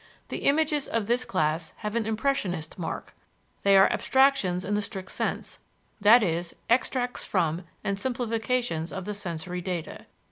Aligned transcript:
The 0.29 0.45
images 0.47 0.87
of 0.87 1.05
this 1.05 1.25
class 1.25 1.73
have 1.77 1.95
an 1.95 2.07
"impressionist" 2.07 2.79
mark. 2.79 3.13
They 3.61 3.77
are 3.77 3.87
abstractions 3.91 4.65
in 4.65 4.73
the 4.73 4.81
strict 4.81 5.11
sense 5.11 5.59
i.e., 6.03 6.43
extracts 6.71 7.23
from 7.23 7.65
and 7.83 8.01
simplifications 8.01 8.91
of 8.91 9.05
the 9.05 9.13
sensory 9.13 9.61
data. 9.61 10.07